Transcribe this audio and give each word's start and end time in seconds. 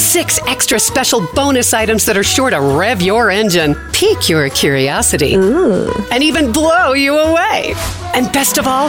six 0.00 0.40
extra 0.46 0.80
special 0.80 1.26
bonus 1.34 1.74
items 1.74 2.06
that 2.06 2.16
are 2.16 2.24
sure 2.24 2.50
to 2.50 2.60
rev 2.60 3.02
your 3.02 3.30
engine, 3.30 3.74
pique 3.92 4.28
your 4.28 4.48
curiosity, 4.48 5.34
and 5.34 6.22
even 6.22 6.50
blow 6.52 6.92
you 6.94 7.18
away. 7.18 7.74
And 8.14 8.32
best 8.32 8.58
of 8.58 8.66
all, 8.66 8.88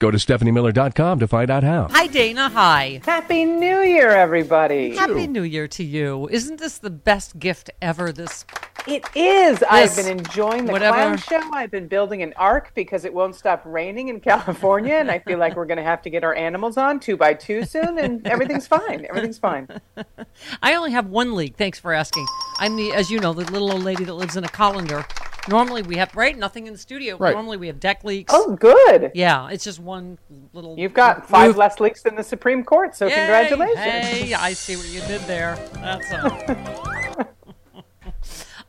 Go 0.00 0.10
to 0.10 0.16
StephanieMiller.com 0.16 1.18
to 1.18 1.28
find 1.28 1.50
out 1.50 1.62
how. 1.62 1.86
Hi, 1.90 2.06
Dana. 2.06 2.48
Hi. 2.48 3.02
Happy 3.04 3.44
New 3.44 3.80
Year, 3.82 4.08
everybody. 4.08 4.96
Happy 4.96 5.26
New 5.26 5.42
Year 5.42 5.68
to 5.68 5.84
you. 5.84 6.26
Isn't 6.32 6.58
this 6.58 6.78
the 6.78 6.88
best 6.88 7.38
gift 7.38 7.68
ever? 7.82 8.10
This 8.10 8.46
It 8.86 9.04
is. 9.14 9.62
I've 9.70 9.94
been 9.94 10.08
enjoying 10.08 10.64
the 10.64 10.72
Whatever. 10.72 10.96
clown 10.96 11.18
show. 11.18 11.40
I've 11.52 11.70
been 11.70 11.86
building 11.86 12.22
an 12.22 12.32
ark 12.38 12.72
because 12.74 13.04
it 13.04 13.12
won't 13.12 13.34
stop 13.34 13.60
raining 13.66 14.08
in 14.08 14.20
California, 14.30 14.94
and 14.94 15.10
I 15.10 15.18
feel 15.18 15.38
like 15.38 15.54
we're 15.54 15.66
going 15.66 15.76
to 15.76 15.82
have 15.84 16.00
to 16.00 16.08
get 16.10 16.24
our 16.24 16.34
animals 16.34 16.78
on 16.78 16.98
two 16.98 17.18
by 17.18 17.34
two 17.34 17.66
soon, 17.66 17.98
and 17.98 18.26
everything's 18.26 18.66
fine. 18.66 19.04
Everything's 19.06 19.38
fine. 19.38 19.68
I 20.62 20.76
only 20.76 20.92
have 20.92 21.08
one 21.08 21.34
leak. 21.34 21.56
Thanks 21.58 21.78
for 21.78 21.92
asking. 21.92 22.24
I'm 22.58 22.74
the, 22.76 22.94
as 22.94 23.10
you 23.10 23.20
know, 23.20 23.34
the 23.34 23.44
little 23.52 23.70
old 23.70 23.82
lady 23.82 24.04
that 24.04 24.14
lives 24.14 24.34
in 24.38 24.44
a 24.44 24.48
colander. 24.48 25.04
Normally 25.48 25.82
we 25.82 25.96
have 25.96 26.14
right 26.14 26.36
nothing 26.36 26.66
in 26.66 26.72
the 26.72 26.78
studio. 26.78 27.16
Right. 27.16 27.32
Normally 27.34 27.56
we 27.56 27.66
have 27.68 27.80
deck 27.80 28.04
leaks. 28.04 28.32
Oh, 28.34 28.54
good. 28.56 29.10
Yeah, 29.14 29.48
it's 29.48 29.64
just 29.64 29.80
one 29.80 30.18
little. 30.52 30.78
You've 30.78 30.94
got 30.94 31.26
five 31.28 31.48
roof. 31.48 31.56
less 31.56 31.80
leaks 31.80 32.02
than 32.02 32.14
the 32.14 32.22
Supreme 32.22 32.62
Court, 32.64 32.94
so 32.94 33.06
Yay! 33.06 33.14
congratulations. 33.14 33.78
Hey, 33.78 34.34
I 34.34 34.52
see 34.52 34.76
what 34.76 34.88
you 34.88 35.00
did 35.02 35.22
there. 35.22 35.56
That's 35.74 36.12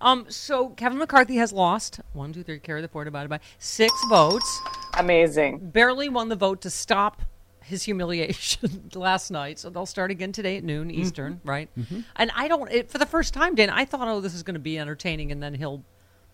um. 0.02 0.26
So 0.30 0.70
Kevin 0.70 0.98
McCarthy 0.98 1.36
has 1.38 1.52
lost 1.52 2.00
one, 2.14 2.34
two, 2.34 2.44
three, 2.44 2.60
carry 2.60 2.82
the 2.82 2.88
four 2.88 3.04
divided 3.04 3.30
by 3.30 3.40
six 3.60 3.94
votes. 4.10 4.62
Amazing. 4.98 5.60
Barely 5.70 6.10
won 6.10 6.30
the 6.30 6.36
vote 6.36 6.62
to 6.62 6.70
stop 6.70 7.22
his 7.64 7.84
humiliation 7.84 8.90
last 8.96 9.30
night. 9.32 9.60
So 9.60 9.70
they'll 9.70 9.86
start 9.86 10.10
again 10.12 10.32
today 10.32 10.58
at 10.58 10.64
noon 10.64 10.90
Mm-hmm. 10.90 11.02
Eastern, 11.02 11.42
right? 11.44 11.70
And 12.16 12.32
I 12.36 12.48
don't. 12.48 12.72
It, 12.72 12.90
for 12.90 12.98
the 12.98 13.06
first 13.06 13.34
time, 13.34 13.56
Dan, 13.56 13.70
I 13.70 13.86
thought, 13.86 14.08
oh, 14.08 14.20
this 14.22 14.34
is 14.34 14.44
going 14.44 14.56
to 14.56 14.60
be 14.60 14.80
entertaining, 14.80 15.32
and 15.32 15.42
then 15.44 15.54
he'll 15.54 15.84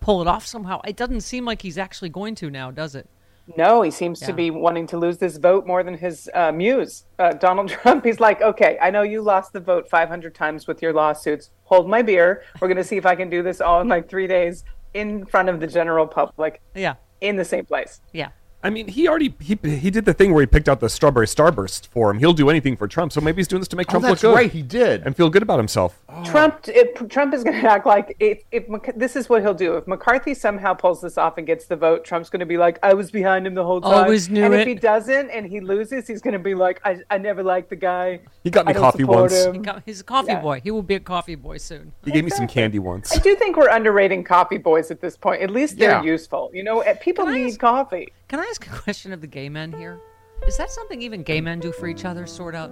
pull 0.00 0.20
it 0.22 0.28
off 0.28 0.46
somehow. 0.46 0.80
It 0.86 0.96
doesn't 0.96 1.20
seem 1.22 1.44
like 1.44 1.62
he's 1.62 1.78
actually 1.78 2.08
going 2.10 2.34
to 2.36 2.50
now, 2.50 2.70
does 2.70 2.94
it? 2.94 3.08
No, 3.56 3.80
he 3.82 3.90
seems 3.90 4.20
Yeah. 4.20 4.26
to 4.28 4.32
be 4.34 4.50
wanting 4.50 4.86
to 4.88 4.98
lose 4.98 5.16
this 5.18 5.38
vote 5.38 5.66
more 5.66 5.82
than 5.82 5.96
his 5.96 6.28
uh, 6.34 6.52
muse, 6.52 7.04
uh, 7.18 7.32
Donald 7.32 7.68
Trump. 7.74 8.04
He's 8.04 8.20
like, 8.20 8.42
okay, 8.42 8.78
I 8.80 8.90
know 8.90 9.02
you 9.02 9.22
lost 9.22 9.52
the 9.54 9.60
vote 9.60 9.88
500 9.88 10.34
times 10.34 10.66
with 10.66 10.82
your 10.82 10.92
lawsuits. 10.92 11.50
Hold 11.64 11.88
my 11.88 12.02
beer. 12.02 12.42
We're 12.60 12.68
going 12.68 12.76
to 12.76 12.84
see 12.84 12.96
if 12.98 13.06
I 13.06 13.14
can 13.14 13.30
do 13.30 13.42
this 13.42 13.60
all 13.60 13.80
in 13.80 13.88
like 13.88 14.08
three 14.08 14.26
days 14.26 14.64
in 14.94 15.24
front 15.26 15.48
of 15.48 15.60
the 15.60 15.66
general 15.66 16.06
public 16.06 16.60
Yeah. 16.74 16.94
in 17.22 17.36
the 17.36 17.44
same 17.44 17.64
place. 17.64 18.00
Yeah. 18.12 18.28
I 18.60 18.70
mean, 18.70 18.88
he 18.88 19.06
already 19.06 19.32
he, 19.40 19.56
he 19.62 19.88
did 19.88 20.04
the 20.04 20.12
thing 20.12 20.32
where 20.34 20.40
he 20.42 20.46
picked 20.46 20.68
out 20.68 20.80
the 20.80 20.88
strawberry 20.88 21.26
starburst 21.26 21.86
for 21.86 22.10
him. 22.10 22.18
He'll 22.18 22.32
do 22.32 22.50
anything 22.50 22.76
for 22.76 22.88
Trump, 22.88 23.12
so 23.12 23.20
maybe 23.20 23.36
he's 23.36 23.46
doing 23.46 23.60
this 23.60 23.68
to 23.68 23.76
make 23.76 23.88
Oh, 23.88 23.92
Trump 23.92 24.06
that's 24.06 24.22
look 24.24 24.32
good 24.32 24.36
right. 24.36 24.50
He 24.50 24.62
did. 24.62 25.02
and 25.06 25.16
feel 25.16 25.30
good 25.30 25.42
about 25.42 25.58
himself. 25.58 26.00
Trump, 26.24 26.62
if, 26.66 27.08
Trump 27.08 27.32
is 27.34 27.44
going 27.44 27.60
to 27.60 27.70
act 27.70 27.86
like 27.86 28.16
if, 28.18 28.42
if 28.50 28.64
this 28.96 29.14
is 29.14 29.28
what 29.28 29.42
he'll 29.42 29.54
do. 29.54 29.76
If 29.76 29.86
McCarthy 29.86 30.34
somehow 30.34 30.74
pulls 30.74 31.00
this 31.00 31.16
off 31.16 31.38
and 31.38 31.46
gets 31.46 31.66
the 31.66 31.76
vote, 31.76 32.04
Trump's 32.04 32.28
going 32.30 32.40
to 32.40 32.46
be 32.46 32.56
like, 32.58 32.80
"I 32.82 32.94
was 32.94 33.12
behind 33.12 33.46
him 33.46 33.54
the 33.54 33.62
whole 33.64 33.80
time." 33.80 33.94
Always 33.94 34.28
knew 34.28 34.44
and 34.44 34.52
it. 34.52 34.62
if 34.62 34.66
he 34.66 34.74
doesn't 34.74 35.30
and 35.30 35.46
he 35.46 35.60
loses, 35.60 36.08
he's 36.08 36.20
going 36.20 36.32
to 36.32 36.40
be 36.40 36.56
like, 36.56 36.80
"I, 36.84 36.98
I 37.10 37.18
never 37.18 37.44
liked 37.44 37.70
the 37.70 37.76
guy. 37.76 38.18
He 38.42 38.50
got 38.50 38.66
me 38.66 38.74
coffee 38.74 39.04
once. 39.04 39.46
He 39.46 39.58
got- 39.58 39.82
He's 39.86 40.00
a 40.00 40.04
coffee 40.04 40.32
Yeah. 40.32 40.40
boy. 40.40 40.60
He 40.64 40.72
will 40.72 40.82
be 40.82 40.96
a 40.96 41.00
coffee 41.00 41.36
boy 41.36 41.58
soon. 41.58 41.92
He 42.04 42.10
gave 42.10 42.24
me 42.24 42.30
some 42.30 42.48
candy 42.48 42.80
once. 42.80 43.12
I 43.16 43.20
do 43.20 43.36
think 43.36 43.56
we're 43.56 43.68
underrating 43.68 44.24
coffee 44.24 44.58
boys 44.58 44.90
at 44.90 45.00
this 45.00 45.16
point. 45.16 45.42
At 45.42 45.50
least 45.50 45.78
they're 45.78 45.90
Yeah. 45.90 46.02
useful. 46.02 46.50
You 46.52 46.64
know, 46.64 46.80
eh, 46.80 46.94
people 46.94 47.26
Can 47.26 47.34
need 47.34 47.46
ask- 47.50 47.60
coffee. 47.60 48.08
Can 48.28 48.40
I 48.40 48.44
ask 48.44 48.66
a 48.66 48.70
question 48.82 49.12
of 49.12 49.20
the 49.20 49.26
gay 49.26 49.48
men 49.48 49.72
here? 49.72 50.00
Is 50.46 50.56
that 50.56 50.70
something 50.70 51.02
even 51.02 51.22
gay 51.22 51.40
men 51.40 51.60
do 51.60 51.72
for 51.72 51.88
each 51.88 52.04
other? 52.04 52.26
Sort 52.26 52.54
out 52.54 52.70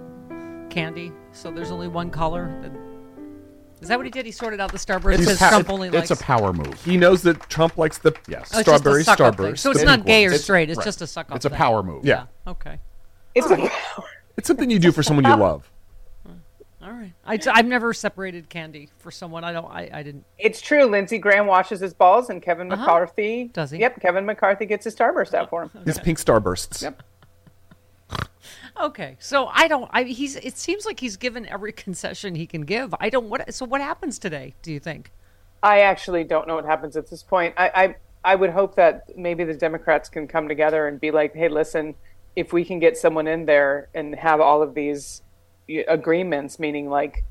candy 0.69 1.11
so 1.31 1.51
there's 1.51 1.71
only 1.71 1.87
one 1.87 2.09
color? 2.09 2.47
That- 2.61 2.71
Is 3.81 3.89
that 3.89 3.97
what 3.97 4.05
he 4.05 4.11
did? 4.11 4.25
He 4.25 4.31
sorted 4.31 4.59
out 4.59 4.71
the 4.71 4.77
Starburst 4.77 5.17
He's 5.17 5.25
because 5.25 5.37
pa- 5.39 5.49
Trump 5.49 5.69
it- 5.69 5.71
only 5.73 5.87
it's 5.89 6.09
likes. 6.09 6.11
a 6.11 6.23
power 6.23 6.53
move. 6.53 6.81
He 6.83 6.97
knows 6.97 7.21
that 7.23 7.49
Trump 7.49 7.77
likes 7.77 7.97
the 7.97 8.13
Yes. 8.27 8.51
Oh, 8.53 8.59
it's 8.59 8.67
just 8.67 8.67
a 8.67 8.79
strawberry 8.79 9.03
suck-up 9.03 9.35
thing. 9.37 9.45
starburst. 9.53 9.59
So 9.59 9.71
it's 9.71 9.83
not 9.83 9.97
pink 9.99 10.07
gay 10.07 10.23
or 10.25 10.29
ones. 10.29 10.33
It's- 10.35 10.43
straight. 10.43 10.69
It's 10.69 10.77
right. 10.77 10.85
just 10.85 11.01
a 11.01 11.07
suck 11.07 11.29
up. 11.29 11.35
It's 11.37 11.45
a 11.45 11.49
thing. 11.49 11.57
power 11.57 11.83
move. 11.83 12.05
Yeah. 12.05 12.25
Okay. 12.47 12.79
It's 13.35 13.49
a 13.49 13.55
power. 13.57 14.05
It's 14.37 14.47
something 14.47 14.69
you 14.69 14.79
do 14.79 14.91
for 14.91 15.03
someone 15.03 15.25
you 15.25 15.35
love. 15.35 15.69
All 16.87 16.93
right. 16.93 17.11
I, 17.25 17.37
have 17.57 17.65
never 17.65 17.93
separated 17.93 18.47
candy 18.47 18.89
for 18.99 19.11
someone. 19.11 19.43
I 19.43 19.51
don't. 19.51 19.65
I, 19.65 19.89
I 19.93 20.03
didn't. 20.03 20.23
It's 20.37 20.61
true. 20.61 20.85
Lindsey 20.85 21.17
Graham 21.17 21.45
washes 21.45 21.81
his 21.81 21.93
balls, 21.93 22.29
and 22.29 22.41
Kevin 22.41 22.71
Uh-huh. 22.71 22.81
McCarthy 22.81 23.49
Does 23.51 23.71
he? 23.71 23.79
Yep, 23.79 23.99
Kevin 24.01 24.25
McCarthy 24.25 24.65
gets 24.65 24.85
his 24.85 24.95
starburst 24.95 25.33
out 25.33 25.49
for 25.49 25.63
him. 25.63 25.71
His 25.85 25.99
pink 25.99 26.17
starbursts. 26.17 26.81
Yep. 26.81 27.03
Okay. 28.79 29.17
So 29.19 29.47
I 29.51 29.67
don't. 29.67 29.89
I 29.91 30.03
he's. 30.03 30.35
It 30.35 30.55
seems 30.55 30.85
like 30.85 30.99
he's 30.99 31.17
given 31.17 31.47
every 31.47 31.71
concession 31.85 32.35
he 32.35 32.45
can 32.45 32.61
give. 32.61 32.93
I 32.99 33.09
don't. 33.09 33.27
What. 33.27 33.51
So 33.53 33.65
what 33.65 33.81
happens 33.81 34.19
today? 34.19 34.53
Do 34.61 34.71
you 34.71 34.79
think? 34.79 35.11
I 35.63 35.79
actually 35.81 36.23
don't 36.23 36.47
know 36.47 36.53
what 36.55 36.63
happens 36.65 36.95
at 36.95 37.09
this 37.09 37.23
point. 37.23 37.55
I, 37.57 37.71
I 38.23 38.31
I 38.33 38.35
would 38.35 38.51
hope 38.51 38.75
that 38.75 39.17
maybe 39.17 39.43
the 39.43 39.55
Democrats 39.55 40.09
can 40.09 40.27
come 40.27 40.47
together 40.47 40.87
and 40.87 41.01
be 41.01 41.09
like, 41.09 41.33
hey, 41.33 41.49
listen, 41.49 41.95
if 42.35 42.53
we 42.53 42.63
can 42.63 42.77
get 42.77 42.95
someone 42.97 43.25
in 43.27 43.45
there 43.47 43.89
and 43.95 44.13
have 44.15 44.39
all 44.39 44.61
of 44.61 44.75
these 44.75 45.23
y- 45.23 45.26
agreements, 45.87 46.59
meaning 46.59 46.89
like 46.89 47.23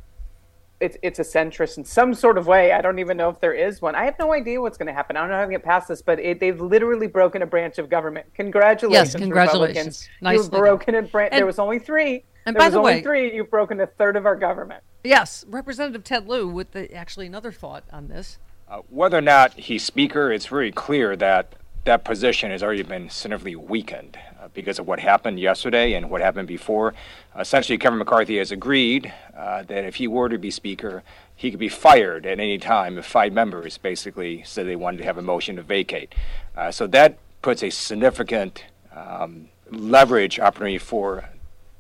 it's 0.80 0.96
it's 1.02 1.18
a 1.18 1.22
centrist 1.22 1.78
in 1.78 1.84
some 1.84 2.12
sort 2.12 2.36
of 2.36 2.46
way. 2.46 2.72
I 2.72 2.82
don't 2.82 2.98
even 2.98 3.16
know 3.16 3.30
if 3.30 3.40
there 3.40 3.54
is 3.54 3.80
one. 3.80 3.94
I 3.94 4.04
have 4.04 4.18
no 4.18 4.32
idea 4.32 4.60
what's 4.60 4.76
going 4.76 4.88
to 4.88 4.92
happen. 4.92 5.16
I 5.16 5.20
don't 5.20 5.30
know 5.30 5.36
how 5.38 5.44
to 5.46 5.50
get 5.50 5.62
past 5.64 5.88
this, 5.88 6.02
but 6.02 6.18
it, 6.20 6.38
they've 6.38 6.60
literally 6.60 7.06
broken 7.06 7.42
a 7.42 7.46
branch 7.46 7.78
of 7.78 7.88
government. 7.88 8.26
Congratulations, 8.34 9.14
yes, 9.14 9.20
congratulations. 9.20 10.08
Republicans. 10.20 10.44
You've 10.44 10.50
broken 10.50 10.94
a 10.96 11.02
branch. 11.02 11.32
There 11.32 11.46
was 11.46 11.58
only 11.58 11.78
three. 11.78 12.24
and 12.44 12.54
there 12.54 12.60
by 12.60 12.66
was 12.66 12.72
the 12.74 12.78
only 12.80 12.94
way- 12.96 13.02
three. 13.02 13.34
You've 13.34 13.50
broken 13.50 13.80
a 13.80 13.86
third 13.86 14.16
of 14.16 14.26
our 14.26 14.36
government. 14.36 14.82
Yes, 15.02 15.44
Representative 15.48 16.04
Ted 16.04 16.28
Lieu 16.28 16.48
with 16.48 16.72
the 16.72 16.92
actually 16.94 17.26
another 17.26 17.52
thought 17.52 17.84
on 17.92 18.08
this. 18.08 18.38
Uh, 18.68 18.80
whether 18.90 19.16
or 19.16 19.22
not 19.22 19.54
he's 19.54 19.84
speaker, 19.84 20.32
it's 20.32 20.46
very 20.46 20.72
clear 20.72 21.14
that 21.16 21.54
that 21.86 22.04
position 22.04 22.50
has 22.50 22.62
already 22.62 22.82
been 22.82 23.08
significantly 23.08 23.56
weakened 23.56 24.18
uh, 24.40 24.48
because 24.52 24.78
of 24.78 24.86
what 24.86 25.00
happened 25.00 25.40
yesterday 25.40 25.94
and 25.94 26.10
what 26.10 26.20
happened 26.20 26.46
before. 26.46 26.94
essentially, 27.38 27.78
Kevin 27.78 27.98
McCarthy 27.98 28.38
has 28.38 28.52
agreed 28.52 29.12
uh, 29.36 29.62
that 29.62 29.84
if 29.84 29.94
he 29.96 30.06
were 30.06 30.28
to 30.28 30.36
be 30.36 30.50
speaker, 30.50 31.02
he 31.34 31.50
could 31.50 31.60
be 31.60 31.68
fired 31.68 32.26
at 32.26 32.38
any 32.38 32.58
time 32.58 32.98
if 32.98 33.06
five 33.06 33.32
members 33.32 33.78
basically 33.78 34.42
said 34.44 34.66
they 34.66 34.76
wanted 34.76 34.98
to 34.98 35.04
have 35.04 35.16
a 35.16 35.22
motion 35.22 35.56
to 35.56 35.62
vacate. 35.62 36.14
Uh, 36.56 36.70
so 36.70 36.86
that 36.86 37.18
puts 37.40 37.62
a 37.62 37.70
significant 37.70 38.64
um, 38.94 39.48
leverage 39.70 40.40
opportunity 40.40 40.78
for 40.78 41.28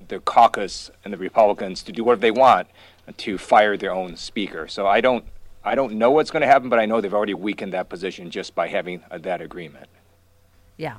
the 0.08 0.20
caucus 0.20 0.90
and 1.04 1.12
the 1.12 1.18
Republicans 1.18 1.82
to 1.82 1.92
do 1.92 2.04
whatever 2.04 2.20
they 2.20 2.30
want 2.30 2.68
to 3.16 3.38
fire 3.38 3.76
their 3.76 3.92
own 3.92 4.16
speaker. 4.16 4.68
So 4.68 4.86
I 4.86 5.00
don't, 5.00 5.24
I 5.64 5.74
don't 5.74 5.94
know 5.94 6.12
what's 6.12 6.30
going 6.30 6.42
to 6.42 6.46
happen, 6.46 6.68
but 6.68 6.78
I 6.78 6.86
know 6.86 7.00
they've 7.00 7.12
already 7.12 7.34
weakened 7.34 7.72
that 7.72 7.88
position 7.88 8.30
just 8.30 8.54
by 8.54 8.68
having 8.68 9.02
uh, 9.10 9.18
that 9.18 9.40
agreement. 9.40 9.88
Yeah. 10.76 10.98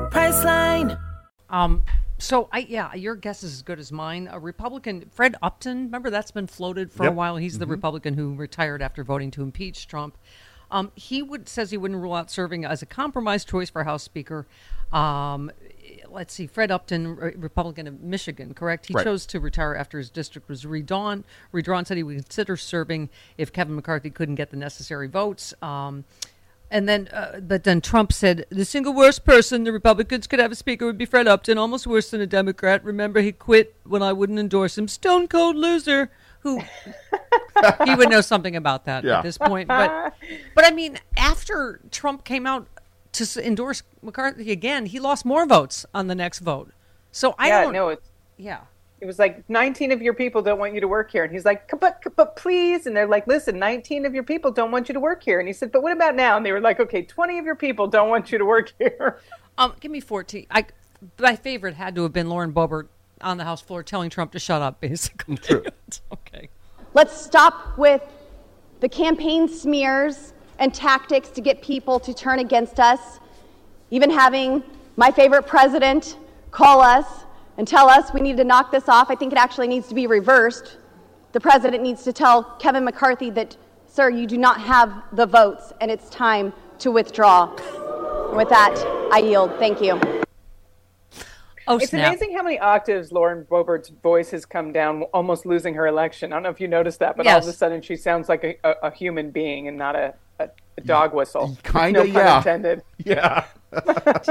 Priceline. 0.11 0.99
Um, 1.49 1.83
so 2.17 2.49
I 2.51 2.59
yeah, 2.59 2.93
your 2.93 3.15
guess 3.15 3.43
is 3.43 3.53
as 3.53 3.61
good 3.61 3.79
as 3.79 3.91
mine. 3.91 4.27
A 4.31 4.39
Republican, 4.39 5.09
Fred 5.11 5.35
Upton, 5.41 5.85
remember 5.85 6.09
that's 6.09 6.31
been 6.31 6.47
floated 6.47 6.91
for 6.91 7.03
Yep. 7.03 7.11
a 7.13 7.15
while. 7.15 7.37
He's 7.37 7.59
the 7.59 7.65
Mhm. 7.65 7.71
Republican 7.71 8.13
who 8.15 8.35
retired 8.35 8.81
after 8.81 9.03
voting 9.03 9.31
to 9.31 9.41
impeach 9.41 9.87
Trump. 9.87 10.17
Um, 10.69 10.91
he 10.95 11.21
would 11.21 11.47
says 11.49 11.71
he 11.71 11.77
wouldn't 11.77 11.99
rule 12.01 12.13
out 12.13 12.29
serving 12.29 12.63
as 12.65 12.81
a 12.81 12.85
compromise 12.85 13.43
choice 13.45 13.69
for 13.69 13.83
House 13.85 14.03
Speaker. 14.03 14.45
Um, 14.91 15.51
let's 16.09 16.33
see, 16.33 16.45
Fred 16.47 16.71
Upton, 16.71 17.15
Re- 17.15 17.33
Republican 17.37 17.87
of 17.87 18.01
Michigan, 18.01 18.53
correct? 18.53 18.87
He 18.87 18.93
Right. 18.93 19.03
chose 19.03 19.25
to 19.27 19.39
retire 19.39 19.75
after 19.75 19.97
his 19.97 20.09
district 20.09 20.47
was 20.49 20.65
redrawn. 20.65 21.23
Redrawn 21.53 21.85
said 21.85 21.97
he 21.97 22.03
would 22.03 22.17
consider 22.17 22.55
serving 22.57 23.09
if 23.37 23.51
Kevin 23.53 23.75
McCarthy 23.75 24.09
couldn't 24.09 24.35
get 24.35 24.51
the 24.51 24.57
necessary 24.57 25.07
votes. 25.07 25.53
Um, 25.61 26.03
and 26.71 26.89
then, 26.89 27.07
uh, 27.09 27.39
but 27.41 27.63
then 27.65 27.81
Trump 27.81 28.11
said 28.13 28.45
the 28.49 28.65
single 28.65 28.93
worst 28.93 29.23
person 29.25 29.65
the 29.65 29.71
Republicans 29.71 30.25
could 30.25 30.39
have 30.39 30.51
a 30.51 30.55
speaker 30.55 30.85
would 30.87 30.97
be 30.97 31.05
Fred 31.05 31.27
Upton, 31.27 31.57
almost 31.57 31.85
worse 31.85 32.09
than 32.09 32.21
a 32.21 32.25
Democrat. 32.25 32.83
Remember, 32.83 33.19
he 33.21 33.31
quit 33.33 33.75
when 33.83 34.01
I 34.01 34.13
wouldn't 34.13 34.39
endorse 34.39 34.77
him. 34.77 34.87
Stone 34.87 35.27
cold 35.27 35.55
loser. 35.57 36.09
Who 36.39 36.59
he 37.85 37.93
would 37.95 38.09
know 38.09 38.21
something 38.21 38.55
about 38.55 38.85
that 38.85 39.03
Yeah. 39.03 39.17
at 39.19 39.23
this 39.23 39.37
point. 39.37 39.67
But, 39.67 40.15
but 40.55 40.65
I 40.65 40.71
mean, 40.71 40.97
after 41.15 41.79
Trump 41.91 42.23
came 42.23 42.47
out 42.47 42.65
to 43.11 43.45
endorse 43.45 43.83
McCarthy 44.01 44.51
again, 44.51 44.87
he 44.87 44.99
lost 44.99 45.23
more 45.25 45.45
votes 45.45 45.85
on 45.93 46.07
the 46.07 46.15
next 46.15 46.39
vote. 46.39 46.71
So 47.11 47.35
I 47.37 47.49
yeah, 47.49 47.61
don't. 47.61 47.73
know. 47.73 47.95
Yeah. 48.37 48.61
It 49.01 49.05
was 49.07 49.19
like 49.19 49.43
19 49.49 49.91
of 49.91 50.01
your 50.01 50.13
people 50.13 50.41
don't 50.41 50.59
want 50.59 50.73
you 50.73 50.79
to 50.79 50.87
work 50.87 51.11
here 51.11 51.23
and 51.23 51.33
he's 51.33 51.43
like 51.43 51.69
but 51.79 52.01
but 52.15 52.35
please 52.35 52.85
and 52.85 52.95
they're 52.95 53.07
like 53.07 53.25
listen 53.27 53.57
19 53.57 54.05
of 54.05 54.13
your 54.13 54.23
people 54.23 54.51
don't 54.51 54.71
want 54.71 54.87
you 54.87 54.93
to 54.93 54.99
work 54.99 55.23
here 55.23 55.39
and 55.39 55.47
he 55.49 55.53
said 55.53 55.71
but 55.71 55.81
what 55.81 55.91
about 55.91 56.15
now 56.15 56.37
and 56.37 56.45
they 56.45 56.51
were 56.51 56.61
like 56.61 56.79
okay 56.79 57.01
20 57.01 57.39
of 57.39 57.45
your 57.45 57.55
people 57.55 57.87
don't 57.87 58.09
want 58.09 58.31
you 58.31 58.37
to 58.37 58.45
work 58.45 58.71
here 58.77 59.19
Um, 59.57 59.73
give 59.79 59.91
me 59.91 59.99
fourteen. 59.99 60.47
I 60.49 60.65
my 61.19 61.35
favorite 61.35 61.75
had 61.75 61.95
to 61.95 62.03
have 62.03 62.13
been 62.13 62.29
Lauren 62.29 62.53
Boebert 62.53 62.87
on 63.21 63.37
the 63.37 63.43
House 63.43 63.61
floor 63.61 63.83
telling 63.83 64.09
Trump 64.09 64.31
to 64.31 64.39
shut 64.39 64.61
up. 64.61 64.79
Basically, 64.81 65.37
okay. 66.11 66.49
Let's 66.93 67.15
stop 67.15 67.77
with 67.77 68.01
the 68.79 68.89
campaign 68.89 69.47
smears 69.47 70.33
and 70.59 70.73
tactics 70.73 71.29
to 71.29 71.41
get 71.41 71.61
people 71.61 71.99
to 71.99 72.13
turn 72.13 72.39
against 72.39 72.79
us. 72.79 73.19
Even 73.89 74.09
having 74.09 74.63
my 74.95 75.11
favorite 75.11 75.45
president 75.45 76.17
call 76.49 76.81
us 76.81 77.25
and 77.61 77.67
tell 77.67 77.87
us 77.87 78.11
we 78.11 78.21
need 78.21 78.37
to 78.37 78.43
knock 78.43 78.71
this 78.71 78.89
off. 78.89 79.11
I 79.11 79.15
think 79.15 79.31
it 79.31 79.37
actually 79.37 79.67
needs 79.67 79.87
to 79.89 79.93
be 79.93 80.07
reversed. 80.07 80.77
The 81.31 81.39
president 81.39 81.83
needs 81.83 82.03
to 82.05 82.11
tell 82.11 82.43
Kevin 82.57 82.83
McCarthy 82.83 83.29
that, 83.29 83.55
sir, 83.85 84.09
you 84.09 84.25
do 84.25 84.35
not 84.35 84.59
have 84.59 85.03
the 85.13 85.27
votes 85.27 85.71
and 85.79 85.91
it's 85.91 86.09
time 86.09 86.53
to 86.79 86.91
withdraw. 86.91 87.55
And 88.29 88.35
with 88.35 88.49
that, 88.49 88.73
I 89.13 89.19
yield. 89.19 89.51
Thank 89.59 89.79
you. 89.79 90.01
Oh, 91.67 91.77
it's 91.77 91.91
snap. 91.91 92.07
amazing 92.07 92.35
how 92.35 92.41
many 92.41 92.57
octaves 92.57 93.11
Lauren 93.11 93.45
Boebert's 93.45 93.89
voice 93.89 94.31
has 94.31 94.43
come 94.43 94.71
down, 94.71 95.03
almost 95.13 95.45
losing 95.45 95.75
her 95.75 95.85
election. 95.85 96.33
I 96.33 96.37
don't 96.37 96.43
know 96.43 96.49
if 96.49 96.59
you 96.59 96.67
noticed 96.67 96.97
that, 97.01 97.15
but 97.15 97.27
all 97.27 97.37
of 97.37 97.47
a 97.47 97.53
sudden 97.53 97.83
she 97.83 97.95
sounds 97.95 98.27
like 98.27 98.43
a, 98.43 98.57
a, 98.63 98.87
a 98.87 98.91
human 98.91 99.29
being 99.29 99.67
and 99.67 99.77
not 99.77 99.95
a, 99.95 100.15
a, 100.39 100.49
a 100.79 100.81
dog 100.81 101.13
whistle. 101.13 101.55
Kinda, 101.61 101.99
no 101.99 102.03
yeah. 102.05 102.37
intended. 102.37 102.81
Yeah. 103.05 103.45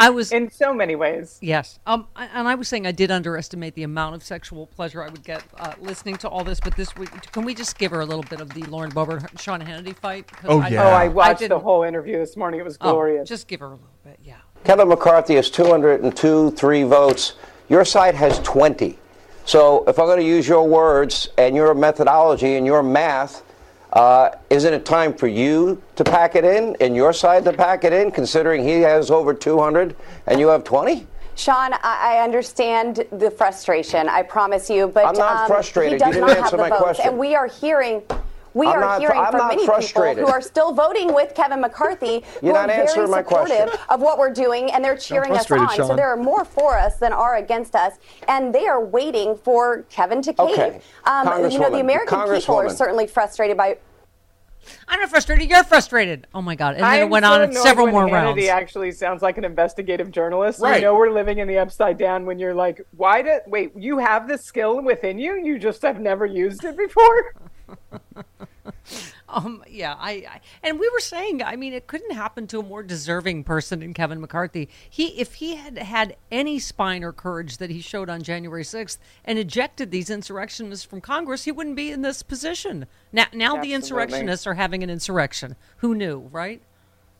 I 0.00 0.08
was 0.10 0.32
in 0.32 0.50
so 0.50 0.72
many 0.72 0.96
ways. 0.96 1.38
Yes. 1.42 1.78
Um, 1.86 2.08
I- 2.16 2.26
and 2.34 2.48
I 2.48 2.54
was 2.54 2.68
saying 2.68 2.86
I 2.86 2.92
did 2.92 3.10
underestimate 3.10 3.74
the 3.74 3.82
amount 3.82 4.14
of 4.14 4.22
sexual 4.22 4.66
pleasure 4.66 5.02
I 5.04 5.08
would 5.10 5.22
get 5.22 5.42
uh, 5.58 5.74
listening 5.78 6.16
to 6.16 6.28
all 6.28 6.42
this. 6.42 6.58
But 6.58 6.74
this 6.74 6.96
week, 6.96 7.10
can 7.32 7.44
we 7.44 7.54
just 7.54 7.78
give 7.78 7.90
her 7.90 8.00
a 8.00 8.06
little 8.06 8.24
bit 8.24 8.40
of 8.40 8.48
the 8.54 8.62
Lauren 8.62 8.90
Boebert 8.90 9.38
Sean 9.38 9.60
Hannity 9.60 9.94
fight? 9.94 10.26
'Cause 10.26 10.46
Oh, 10.48 10.60
I, 10.60 10.68
yeah. 10.68 10.84
Oh, 10.86 10.90
I 10.90 11.08
watched 11.08 11.40
the 11.40 11.48
didn't- 11.48 11.62
whole 11.62 11.82
interview 11.82 12.18
this 12.18 12.36
morning. 12.36 12.60
It 12.60 12.64
was 12.64 12.78
oh, 12.80 12.92
glorious. 12.92 13.28
just 13.28 13.46
give 13.46 13.60
her 13.60 13.66
a 13.66 13.70
little 13.70 13.86
bit. 14.02 14.18
Yeah. 14.24 14.36
Kevin 14.64 14.88
McCarthy 14.88 15.34
has 15.36 15.50
202, 15.50 16.50
three 16.52 16.82
votes. 16.82 17.34
Your 17.68 17.84
side 17.84 18.14
has 18.14 18.38
20. 18.40 18.98
So 19.44 19.84
if 19.86 19.98
I'm 19.98 20.06
going 20.06 20.18
to 20.20 20.24
use 20.24 20.46
your 20.48 20.66
words 20.66 21.28
and 21.38 21.54
your 21.54 21.74
methodology 21.74 22.56
and 22.56 22.64
your 22.66 22.82
math, 22.82 23.42
uh, 23.92 24.30
isn't 24.50 24.72
it 24.72 24.84
time 24.84 25.14
for 25.14 25.26
you 25.26 25.82
to 25.96 26.04
pack 26.04 26.36
it 26.36 26.44
in 26.44 26.76
and 26.80 26.94
your 26.94 27.12
side 27.12 27.44
to 27.44 27.52
pack 27.52 27.84
it 27.84 27.92
in, 27.92 28.10
considering 28.10 28.62
he 28.62 28.80
has 28.80 29.10
over 29.10 29.34
200 29.34 29.96
and 30.26 30.40
you 30.40 30.48
have 30.48 30.64
20? 30.64 31.06
Sean, 31.36 31.72
I, 31.82 32.20
understand 32.22 33.06
the 33.12 33.30
frustration. 33.30 34.08
I 34.08 34.22
promise 34.22 34.68
you, 34.68 34.88
but 34.88 35.06
I'm 35.06 35.14
not 35.14 35.42
um, 35.42 35.46
frustrated. 35.48 35.92
He 35.92 35.94
You 35.94 35.98
does 35.98 36.14
didn't 36.14 36.20
not 36.28 36.36
answer 36.36 36.42
have 36.42 36.50
the 36.50 36.56
my 36.58 36.68
votes, 36.68 36.82
question. 36.82 37.08
and 37.08 37.18
we 37.18 37.34
are 37.34 37.46
hearing. 37.46 38.02
We 38.54 38.66
I'm 38.66 38.74
are 38.76 38.80
not- 38.80 39.00
hearing 39.00 39.18
I'm 39.18 39.30
from 39.32 39.48
many 39.48 39.64
frustrated. 39.66 40.16
people 40.18 40.30
who 40.30 40.36
are 40.36 40.40
still 40.40 40.72
voting 40.72 41.14
with 41.14 41.34
Kevin 41.34 41.60
McCarthy, 41.60 42.24
who 42.40 42.48
You're 42.48 42.56
are 42.56 42.66
not 42.66 42.74
very 42.74 42.88
answering 42.88 43.10
my 43.10 43.18
supportive 43.22 43.56
question. 43.68 43.80
of 43.90 44.00
what 44.00 44.18
we're 44.18 44.32
doing, 44.32 44.70
and 44.72 44.84
they're 44.84 44.96
cheering 44.96 45.32
us 45.32 45.46
frustrated, 45.46 45.80
on. 45.82 45.88
So 45.88 45.96
there 45.96 46.08
are 46.08 46.16
more 46.16 46.44
for 46.44 46.76
us 46.76 46.96
than 46.96 47.12
are 47.12 47.36
against 47.36 47.74
us, 47.74 47.94
and 48.28 48.54
they 48.54 48.66
are 48.66 48.84
waiting 48.84 49.36
for 49.36 49.82
Kevin 49.90 50.20
to 50.22 50.32
cave. 50.32 50.48
Okay. 50.50 50.80
Um, 51.04 51.50
you 51.50 51.58
know, 51.58 51.70
the 51.70 51.80
American 51.80 52.20
people 52.34 52.56
are 52.56 52.70
certainly 52.70 53.06
frustrated 53.06 53.56
by 53.56 53.78
I'm 54.88 55.00
not 55.00 55.08
frustrated. 55.08 55.48
You're 55.48 55.64
frustrated. 55.64 56.26
Oh 56.34 56.42
my 56.42 56.54
god! 56.54 56.74
And 56.74 56.84
then 56.84 56.90
I'm 56.90 57.02
it 57.02 57.08
went 57.10 57.24
so 57.24 57.32
on 57.32 57.52
several 57.54 57.86
when 57.86 57.94
more 57.94 58.08
Hannity 58.08 58.12
rounds. 58.12 58.48
actually 58.48 58.92
sounds 58.92 59.22
like 59.22 59.38
an 59.38 59.44
investigative 59.44 60.10
journalist. 60.10 60.60
Right. 60.60 60.76
You 60.76 60.82
know 60.82 60.94
we're 60.96 61.10
living 61.10 61.38
in 61.38 61.48
the 61.48 61.58
upside 61.58 61.96
down 61.96 62.26
when 62.26 62.38
you're 62.38 62.54
like, 62.54 62.80
why 62.96 63.22
did 63.22 63.40
wait? 63.46 63.72
You 63.74 63.98
have 63.98 64.28
this 64.28 64.44
skill 64.44 64.82
within 64.82 65.18
you. 65.18 65.40
You 65.42 65.58
just 65.58 65.80
have 65.82 65.98
never 65.98 66.26
used 66.26 66.64
it 66.64 66.76
before. 66.76 67.34
Um, 69.32 69.62
yeah, 69.68 69.94
I, 69.96 70.10
I 70.28 70.40
and 70.64 70.80
we 70.80 70.88
were 70.88 70.98
saying, 70.98 71.40
I 71.40 71.54
mean, 71.54 71.72
it 71.72 71.86
couldn't 71.86 72.16
happen 72.16 72.48
to 72.48 72.58
a 72.58 72.64
more 72.64 72.82
deserving 72.82 73.44
person 73.44 73.78
than 73.78 73.94
Kevin 73.94 74.20
McCarthy. 74.20 74.68
He, 74.88 75.20
if 75.20 75.34
he 75.34 75.54
had 75.54 75.78
had 75.78 76.16
any 76.32 76.58
spine 76.58 77.04
or 77.04 77.12
courage 77.12 77.58
that 77.58 77.70
he 77.70 77.80
showed 77.80 78.10
on 78.10 78.24
January 78.24 78.64
sixth 78.64 78.98
and 79.24 79.38
ejected 79.38 79.92
these 79.92 80.10
insurrectionists 80.10 80.84
from 80.84 81.00
Congress, 81.00 81.44
he 81.44 81.52
wouldn't 81.52 81.76
be 81.76 81.92
in 81.92 82.02
this 82.02 82.24
position. 82.24 82.86
Now, 83.12 83.26
now 83.32 83.56
the 83.56 83.72
insurrectionists 83.72 84.48
are 84.48 84.54
having 84.54 84.82
an 84.82 84.90
insurrection. 84.90 85.54
Who 85.76 85.94
knew, 85.94 86.28
right? 86.32 86.60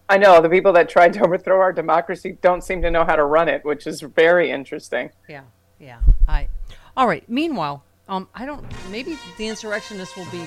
I 0.08 0.18
know 0.18 0.40
the 0.40 0.50
people 0.50 0.72
that 0.72 0.88
tried 0.88 1.12
to 1.12 1.20
overthrow 1.24 1.60
our 1.60 1.72
democracy 1.72 2.36
don't 2.42 2.64
seem 2.64 2.82
to 2.82 2.90
know 2.90 3.04
how 3.04 3.14
to 3.14 3.24
run 3.24 3.48
it, 3.48 3.64
which 3.64 3.86
is 3.86 4.00
very 4.00 4.50
interesting. 4.50 5.10
Yeah, 5.28 5.42
yeah. 5.78 6.00
I. 6.26 6.48
All 6.96 7.06
right. 7.06 7.22
Meanwhile, 7.28 7.84
um, 8.08 8.28
I 8.34 8.46
don't. 8.46 8.66
Maybe 8.90 9.16
the 9.38 9.46
insurrectionists 9.46 10.16
will 10.16 10.28
be 10.32 10.44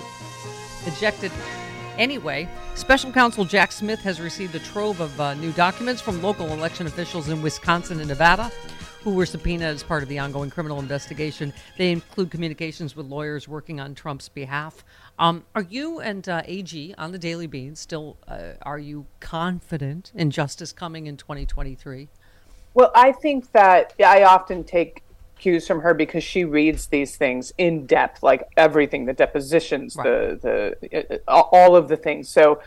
ejected 0.87 1.31
Anyway, 1.99 2.49
special 2.73 3.11
counsel 3.11 3.45
Jack 3.45 3.71
Smith 3.71 4.01
has 4.01 4.19
received 4.19 4.55
a 4.55 4.59
trove 4.59 4.99
of 4.99 5.21
uh, 5.21 5.35
new 5.35 5.51
documents 5.51 6.01
from 6.01 6.23
local 6.23 6.47
election 6.47 6.87
officials 6.87 7.29
in 7.29 7.39
Wisconsin 7.43 7.99
and 7.99 8.09
Nevada 8.09 8.51
who 9.03 9.11
were 9.13 9.25
subpoenaed 9.25 9.67
as 9.67 9.83
part 9.83 10.01
of 10.01 10.07
the 10.07 10.17
ongoing 10.17 10.49
criminal 10.49 10.79
investigation. 10.79 11.53
They 11.77 11.91
include 11.91 12.31
communications 12.31 12.95
with 12.95 13.05
lawyers 13.05 13.49
working 13.49 13.81
on 13.81 13.95
Trump's 13.95 14.29
behalf. 14.29 14.85
Um, 15.19 15.43
are 15.53 15.63
you 15.63 15.99
and 15.99 16.27
uh, 16.27 16.41
AG 16.45 16.95
on 16.97 17.11
the 17.11 17.19
Daily 17.19 17.45
Bean 17.45 17.75
still, 17.75 18.15
uh, 18.29 18.53
are 18.61 18.79
you 18.79 19.05
confident 19.19 20.13
in 20.15 20.31
justice 20.31 20.71
coming 20.71 21.07
in 21.07 21.17
2023? 21.17 22.07
Well, 22.75 22.91
I 22.95 23.11
think 23.11 23.51
that 23.51 23.93
I 23.99 24.23
often 24.23 24.63
take 24.63 25.03
cues 25.43 25.67
from 25.67 25.79
her 25.81 25.93
because 25.93 26.23
she 26.23 26.41
reads 26.45 26.88
these 26.88 27.15
things 27.23 27.53
in 27.57 27.85
depth, 27.85 28.23
like 28.23 28.41
everything, 28.57 29.01
the 29.05 29.13
depositions, 29.25 29.95
Right. 29.95 30.05
the 30.05 30.75
the 30.85 31.21
uh, 31.27 31.41
all 31.57 31.75
of 31.75 31.85
the 31.91 31.97
things. 31.97 32.29
So 32.29 32.62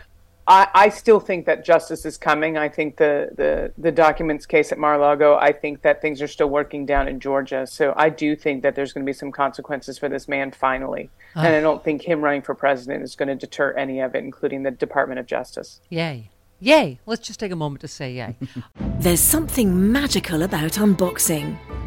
I, 0.48 0.68
I 0.84 0.88
still 0.90 1.18
think 1.28 1.46
that 1.46 1.64
justice 1.64 2.02
is 2.10 2.16
coming. 2.16 2.52
I 2.56 2.68
think 2.68 2.98
the, 2.98 3.14
the 3.40 3.50
the 3.86 3.90
documents 3.90 4.46
case 4.46 4.68
at 4.74 4.78
Mar-a-Lago. 4.78 5.36
I 5.48 5.52
think 5.62 5.82
that 5.82 6.00
things 6.00 6.22
are 6.22 6.28
still 6.36 6.50
working 6.60 6.86
down 6.86 7.08
in 7.08 7.18
Georgia. 7.18 7.66
So 7.66 7.84
I 7.96 8.08
do 8.10 8.36
think 8.36 8.62
that 8.62 8.74
there's 8.76 8.92
going 8.92 9.04
to 9.04 9.10
be 9.14 9.18
some 9.24 9.32
consequences 9.32 9.98
for 9.98 10.08
this 10.08 10.28
man 10.28 10.52
finally, 10.52 11.04
and 11.34 11.52
I 11.58 11.60
don't 11.60 11.82
think 11.82 12.02
him 12.02 12.20
running 12.26 12.42
for 12.42 12.54
president 12.54 13.02
is 13.02 13.16
going 13.16 13.28
to 13.34 13.34
deter 13.46 13.72
any 13.72 13.98
of 14.06 14.14
it, 14.14 14.22
including 14.22 14.62
the 14.62 14.70
Department 14.70 15.18
of 15.18 15.26
Justice. 15.26 15.80
Yay. 15.88 16.30
Yay. 16.60 17.00
Let's 17.06 17.26
just 17.28 17.38
take 17.40 17.52
a 17.52 17.56
moment 17.64 17.80
to 17.82 17.88
say 17.88 18.08
yay. 18.20 18.36
There's 19.04 19.20
something 19.20 19.68
magical 19.92 20.42
about 20.42 20.72
unboxing. 20.84 21.58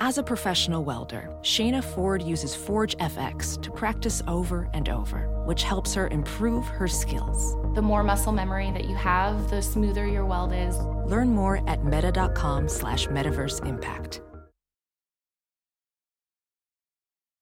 As 0.00 0.16
a 0.16 0.22
professional 0.22 0.84
welder, 0.84 1.28
Shayna 1.42 1.82
Ford 1.82 2.22
uses 2.22 2.54
Forge 2.54 2.96
FX 2.98 3.60
to 3.62 3.70
practice 3.72 4.22
over 4.28 4.70
and 4.72 4.88
over, 4.88 5.26
which 5.44 5.64
helps 5.64 5.92
her 5.94 6.06
improve 6.06 6.64
her 6.66 6.86
skills. 6.86 7.56
The 7.74 7.82
more 7.82 8.04
muscle 8.04 8.30
memory 8.30 8.70
that 8.70 8.84
you 8.84 8.94
have, 8.94 9.50
the 9.50 9.60
smoother 9.60 10.06
your 10.06 10.24
weld 10.24 10.52
is. 10.52 10.78
Learn 11.10 11.30
more 11.30 11.68
at 11.68 11.84
meta.com 11.84 12.68
slash 12.68 13.08
metaverse 13.08 13.66
impact. 13.66 14.20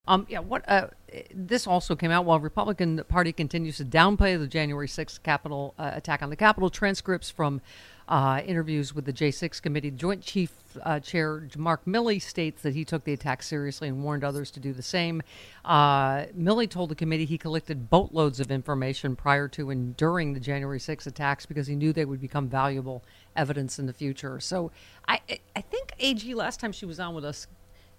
Um, 0.08 0.26
yeah, 0.30 0.38
what 0.38 0.66
uh, 0.66 0.88
this 1.34 1.66
also 1.66 1.94
came 1.94 2.10
out 2.10 2.24
while 2.24 2.40
Republican 2.40 3.02
Party 3.08 3.32
continues 3.32 3.76
to 3.78 3.84
downplay 3.84 4.38
the 4.38 4.46
January 4.46 4.88
6th 4.88 5.22
Capitol 5.22 5.74
uh, 5.78 5.90
attack 5.92 6.22
on 6.22 6.30
the 6.30 6.36
Capitol. 6.36 6.70
Transcripts 6.70 7.28
from 7.28 7.60
uh, 8.08 8.40
interviews 8.44 8.94
with 8.94 9.04
the 9.04 9.12
J6 9.12 9.60
committee, 9.60 9.90
Joint 9.90 10.22
Chief 10.22 10.52
uh, 10.82 11.00
Chair 11.00 11.48
Mark 11.56 11.84
Milley 11.86 12.20
states 12.22 12.62
that 12.62 12.74
he 12.74 12.84
took 12.84 13.04
the 13.04 13.12
attack 13.12 13.42
seriously 13.42 13.88
and 13.88 14.02
warned 14.02 14.22
others 14.22 14.50
to 14.52 14.60
do 14.60 14.72
the 14.72 14.82
same. 14.82 15.22
Uh, 15.64 16.26
Milley 16.38 16.68
told 16.68 16.90
the 16.90 16.94
committee 16.94 17.24
he 17.24 17.38
collected 17.38 17.90
boatloads 17.90 18.38
of 18.38 18.50
information 18.50 19.16
prior 19.16 19.48
to 19.48 19.70
and 19.70 19.96
during 19.96 20.34
the 20.34 20.40
January 20.40 20.78
6 20.78 21.06
attacks 21.06 21.46
because 21.46 21.66
he 21.66 21.74
knew 21.74 21.92
they 21.92 22.04
would 22.04 22.20
become 22.20 22.48
valuable 22.48 23.02
evidence 23.34 23.78
in 23.78 23.86
the 23.86 23.92
future. 23.92 24.38
So 24.38 24.70
I, 25.08 25.20
I 25.56 25.60
think 25.60 25.92
AG 25.98 26.32
last 26.34 26.60
time 26.60 26.72
she 26.72 26.86
was 26.86 27.00
on 27.00 27.14
with 27.14 27.24
us 27.24 27.46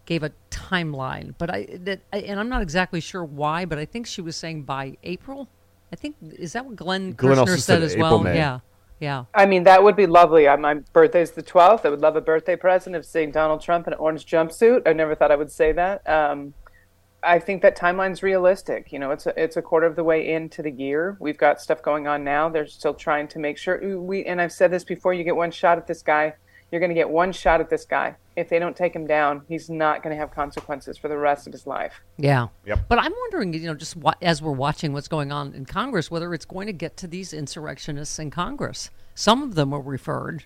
gave 0.06 0.24
a 0.24 0.32
timeline, 0.50 1.36
but 1.38 1.54
I 1.54 1.68
that 1.82 2.00
and 2.14 2.40
I'm 2.40 2.50
not 2.50 2.62
exactly 2.62 3.02
sure 3.02 3.26
why, 3.26 3.66
but 3.66 3.78
I 3.78 3.86
think 3.86 4.08
she 4.08 4.22
was 4.22 4.36
saying 4.36 4.64
by 4.64 4.98
April. 5.04 5.50
I 5.92 5.96
think 5.96 6.16
is 6.22 6.54
that 6.54 6.66
what 6.66 6.76
Glenn, 6.76 7.12
Glenn 7.12 7.38
Kirshner 7.38 7.48
said, 7.50 7.60
said 7.60 7.84
as 7.84 7.94
April, 7.94 8.10
well? 8.10 8.20
May. 8.20 8.36
Yeah, 8.36 8.60
yeah. 9.00 9.26
I 9.34 9.46
mean, 9.46 9.64
that 9.64 9.84
would 9.84 9.96
be 9.96 10.08
lovely. 10.08 10.48
I, 10.48 10.56
my 10.56 10.76
birthday's 10.94 11.32
the 11.32 11.44
12th. 11.44 11.86
I 11.86 11.90
would 11.90 12.02
love 12.02 12.16
a 12.16 12.22
birthday 12.22 12.56
present 12.56 12.96
of 12.96 13.06
seeing 13.06 13.32
Donald 13.32 13.62
Trump 13.62 13.88
in 13.88 13.94
an 13.94 14.00
orange 14.00 14.26
jumpsuit. 14.26 14.88
I 14.88 14.94
never 14.94 15.14
thought 15.14 15.32
I 15.32 15.36
would 15.36 15.52
say 15.52 15.72
that. 15.74 16.08
Um, 16.10 16.54
I 17.24 17.40
think 17.40 17.62
that 17.62 17.78
timeline's 17.78 18.24
realistic. 18.24 18.92
You 18.92 19.00
know, 19.00 19.12
it's 19.12 19.26
a, 19.26 19.42
it's 19.42 19.58
a 19.58 19.62
quarter 19.62 19.86
of 19.86 19.96
the 19.96 20.04
way 20.04 20.32
into 20.32 20.62
the 20.62 20.72
year. 20.72 21.18
We've 21.20 21.38
got 21.38 21.62
stuff 21.62 21.82
going 21.82 22.08
on 22.08 22.24
now. 22.24 22.50
They're 22.50 22.68
still 22.68 22.94
trying 22.94 23.28
to 23.30 23.40
make 23.40 23.58
sure 23.58 24.00
we. 24.00 24.26
And 24.26 24.42
I've 24.42 24.52
said 24.52 24.72
this 24.72 24.84
before. 24.84 25.14
You 25.14 25.24
get 25.24 25.36
one 25.36 25.52
shot 25.52 25.78
at 25.78 25.88
this 25.88 26.02
guy. 26.02 26.36
You're 26.72 26.80
going 26.80 26.90
to 26.90 26.96
get 26.96 27.10
one 27.10 27.32
shot 27.32 27.62
at 27.62 27.70
this 27.70 27.86
guy. 27.86 28.16
If 28.36 28.50
they 28.50 28.60
don't 28.60 28.76
take 28.76 28.94
him 28.94 29.08
down, 29.08 29.42
he's 29.48 29.70
not 29.70 30.04
going 30.04 30.14
to 30.14 30.20
have 30.20 30.32
consequences 30.32 30.98
for 30.98 31.08
the 31.08 31.18
rest 31.18 31.48
of 31.48 31.54
his 31.54 31.66
life. 31.66 32.02
Yeah. 32.18 32.48
Yep. 32.66 32.80
But 32.90 33.00
I'm 33.00 33.14
wondering, 33.14 33.54
you 33.54 33.62
know, 33.62 33.74
just 33.74 33.96
wa- 33.96 34.14
as 34.22 34.42
we're 34.42 34.52
watching 34.52 34.94
what's 34.94 35.08
going 35.08 35.32
on 35.32 35.54
in 35.54 35.66
Congress, 35.66 36.12
whether 36.12 36.34
it's 36.34 36.46
going 36.46 36.68
to 36.68 36.74
get 36.74 36.98
to 36.98 37.08
these 37.08 37.34
insurrectionists 37.34 38.20
in 38.20 38.32
Congress. 38.32 38.90
Some 39.16 39.42
of 39.42 39.56
them 39.56 39.72
were 39.72 39.82
referred. 39.82 40.46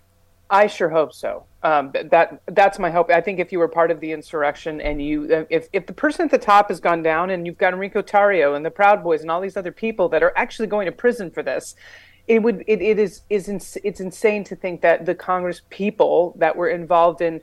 I 0.51 0.67
sure 0.67 0.89
hope 0.89 1.13
so. 1.13 1.45
Um, 1.63 1.93
that 1.93 2.41
that's 2.47 2.77
my 2.77 2.91
hope. 2.91 3.09
I 3.09 3.21
think 3.21 3.39
if 3.39 3.53
you 3.53 3.59
were 3.59 3.69
part 3.69 3.89
of 3.89 4.01
the 4.01 4.11
insurrection 4.11 4.81
and 4.81 5.01
you, 5.01 5.45
if 5.49 5.69
if 5.71 5.85
the 5.85 5.93
person 5.93 6.25
at 6.25 6.31
the 6.31 6.37
top 6.37 6.67
has 6.67 6.81
gone 6.81 7.01
down 7.01 7.29
and 7.29 7.45
you've 7.45 7.57
got 7.57 7.73
Enrico 7.73 8.01
Tarrio 8.01 8.57
and 8.57 8.65
the 8.65 8.69
Proud 8.69 9.01
Boys 9.01 9.21
and 9.21 9.31
all 9.31 9.39
these 9.39 9.55
other 9.55 9.71
people 9.71 10.09
that 10.09 10.21
are 10.21 10.33
actually 10.35 10.67
going 10.67 10.87
to 10.87 10.91
prison 10.91 11.31
for 11.31 11.41
this, 11.41 11.75
it 12.31 12.41
would 12.41 12.63
it, 12.65 12.81
it 12.81 12.97
is 12.97 13.23
is 13.29 13.49
ins- 13.49 13.77
it's 13.83 13.99
insane 13.99 14.45
to 14.45 14.55
think 14.55 14.79
that 14.81 15.05
the 15.05 15.13
Congress 15.13 15.61
people 15.69 16.33
that 16.37 16.55
were 16.55 16.69
involved 16.69 17.19
in 17.19 17.41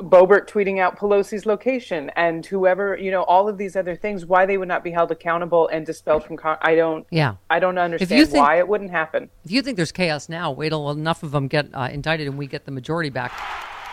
Boebert 0.00 0.48
tweeting 0.48 0.80
out 0.80 0.98
Pelosi's 0.98 1.46
location 1.46 2.10
and 2.16 2.44
whoever 2.44 2.96
you 2.96 3.12
know 3.12 3.22
all 3.22 3.48
of 3.48 3.56
these 3.56 3.76
other 3.76 3.94
things, 3.94 4.26
why 4.26 4.44
they 4.44 4.58
would 4.58 4.66
not 4.66 4.82
be 4.82 4.90
held 4.90 5.12
accountable 5.12 5.68
and 5.68 5.86
dispelled 5.86 6.24
from. 6.24 6.36
Con- 6.36 6.58
I 6.60 6.74
don't. 6.74 7.06
Yeah. 7.10 7.36
I 7.48 7.60
don't 7.60 7.78
understand 7.78 8.18
you 8.18 8.26
think- 8.26 8.44
why 8.44 8.58
it 8.58 8.66
wouldn't 8.66 8.90
happen. 8.90 9.30
If 9.44 9.52
you 9.52 9.62
think 9.62 9.76
there's 9.76 9.92
chaos 9.92 10.28
now, 10.28 10.50
wait 10.50 10.70
till 10.70 10.90
enough 10.90 11.22
of 11.22 11.30
them 11.30 11.46
get 11.46 11.68
uh, 11.72 11.88
indicted 11.92 12.26
and 12.26 12.36
we 12.36 12.48
get 12.48 12.64
the 12.64 12.72
majority 12.72 13.10
back, 13.10 13.32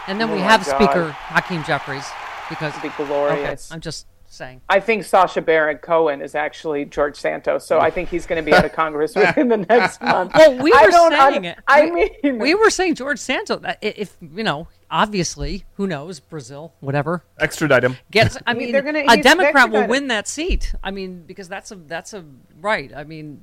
and 0.08 0.20
then 0.20 0.32
Oh 0.32 0.34
we 0.34 0.40
have 0.40 0.66
God. 0.66 0.76
Speaker 0.76 1.12
Hakeem 1.12 1.64
Jeffries 1.64 2.08
because 2.50 2.74
be 2.82 2.90
glorious. 2.98 3.70
Okay, 3.70 3.76
I'm 3.76 3.82
just 3.82 4.08
saying. 4.34 4.62
I 4.70 4.80
think 4.80 5.04
Sacha 5.04 5.42
Baron 5.42 5.78
Cohen 5.78 6.22
is 6.22 6.36
actually 6.36 6.86
George 6.86 7.16
Santos, 7.16 7.66
so 7.66 7.80
I 7.80 7.90
think 7.92 8.10
he's 8.10 8.26
going 8.26 8.44
to 8.44 8.46
be 8.46 8.54
out 8.54 8.66
of 8.66 8.74
Congress 8.74 9.16
within 9.16 9.48
the 9.48 9.58
next 9.58 10.02
month. 10.02 10.34
Well, 10.36 10.58
we 10.62 10.72
I 10.74 10.84
were 10.86 10.92
don't 10.92 11.12
saying 11.12 11.38
un- 11.38 11.46
it. 11.46 11.58
I 11.68 11.90
mean, 11.92 12.40
we 12.40 12.56
were 12.56 12.70
saying 12.70 12.96
George 12.96 13.20
Santos. 13.20 13.62
that 13.62 13.78
If 13.82 14.16
you 14.22 14.44
know, 14.44 14.68
obviously, 14.90 15.66
who 15.76 15.88
knows? 15.88 16.20
Brazil, 16.20 16.74
whatever. 16.80 17.24
Extradite 17.40 17.84
him. 17.84 17.98
Gets. 18.12 18.38
I 18.38 18.42
I 18.48 18.54
mean, 18.54 18.64
mean, 18.64 18.72
they're 18.74 18.82
gonna- 18.82 19.06
a 19.08 19.18
Democrat 19.22 19.70
will 19.70 19.88
win 19.88 20.08
that 20.08 20.28
seat. 20.28 20.74
I 20.84 20.92
mean, 20.92 21.24
because 21.26 21.48
that's 21.48 21.72
a 21.72 21.76
that's 21.76 22.14
a 22.14 22.24
right. 22.62 22.92
I 22.96 23.04
mean, 23.04 23.42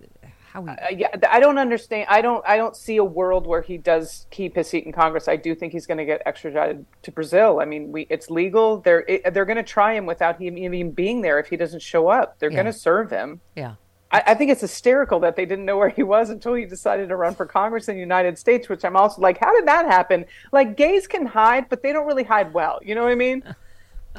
how 0.52 0.62
he, 0.64 0.70
Uh, 0.70 0.74
yeah, 0.96 1.08
I 1.30 1.40
don't 1.40 1.58
understand. 1.58 2.06
I 2.08 2.20
don't. 2.20 2.44
I 2.46 2.56
don't 2.56 2.74
see 2.76 2.96
a 2.96 3.04
world 3.04 3.46
where 3.46 3.62
he 3.62 3.78
does 3.78 4.26
keep 4.30 4.54
his 4.56 4.68
seat 4.68 4.84
in 4.84 4.92
Congress. 4.92 5.28
I 5.28 5.36
do 5.36 5.54
think 5.54 5.72
he's 5.72 5.86
going 5.86 5.98
to 5.98 6.04
get 6.04 6.22
extradited 6.26 6.84
to 7.02 7.12
Brazil. 7.12 7.60
I 7.60 7.64
mean, 7.64 7.92
we 7.92 8.06
it's 8.10 8.30
legal. 8.30 8.78
They're 8.78 9.04
it, 9.08 9.32
they're 9.34 9.44
going 9.44 9.56
to 9.56 9.62
try 9.62 9.94
him 9.94 10.06
without 10.06 10.40
him 10.40 10.58
even 10.58 10.90
being 10.92 11.20
there. 11.22 11.38
If 11.38 11.48
he 11.48 11.56
doesn't 11.56 11.82
show 11.82 12.08
up, 12.08 12.38
they're 12.38 12.50
Yeah. 12.50 12.56
going 12.62 12.66
to 12.66 12.72
serve 12.72 13.10
him. 13.10 13.40
yeah. 13.54 13.74
I, 14.12 14.22
I 14.28 14.34
think 14.34 14.50
it's 14.50 14.60
hysterical 14.62 15.20
that 15.20 15.36
they 15.36 15.46
didn't 15.46 15.64
know 15.66 15.76
where 15.78 15.88
he 15.88 16.02
was 16.02 16.30
until 16.30 16.54
he 16.54 16.64
decided 16.64 17.08
to 17.10 17.16
run 17.16 17.32
for 17.36 17.46
Congress 17.46 17.86
in 17.88 17.94
the 17.94 18.00
United 18.00 18.36
States. 18.38 18.68
Which 18.68 18.84
I'm 18.84 18.96
also 18.96 19.22
like, 19.22 19.38
how 19.38 19.54
did 19.54 19.68
that 19.68 19.86
happen? 19.86 20.24
Like, 20.50 20.76
gays 20.76 21.06
can 21.06 21.26
hide, 21.26 21.68
but 21.68 21.80
they 21.82 21.92
don't 21.92 22.06
really 22.08 22.24
hide 22.24 22.52
well. 22.52 22.80
You 22.82 22.96
know 22.96 23.04
what 23.04 23.12
I 23.12 23.14
mean? 23.14 23.44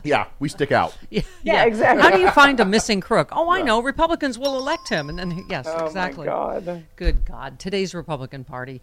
Yeah, 0.03 0.27
we 0.39 0.47
stick 0.49 0.71
out. 0.71 0.95
Yeah, 1.09 1.23
Yeah, 1.43 1.65
exactly. 1.65 2.01
How 2.01 2.09
do 2.15 2.19
you 2.21 2.31
find 2.31 2.59
a 2.61 2.65
missing 2.65 3.01
crook? 3.01 3.29
Oh, 3.33 3.49
I 3.49 3.61
know. 3.61 3.81
Republicans 3.81 4.39
will 4.39 4.57
elect 4.57 4.87
him, 4.87 5.09
and 5.09 5.19
then 5.19 5.45
yes, 5.49 5.65
Oh, 5.67 5.77
my 5.79 5.85
exactly. 5.87 6.25
God. 6.25 6.85
Good 6.95 7.25
God. 7.25 7.59
Today's 7.59 7.93
Republican 7.93 8.45
Party. 8.45 8.79